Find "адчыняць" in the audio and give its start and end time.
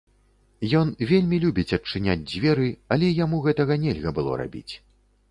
1.77-2.15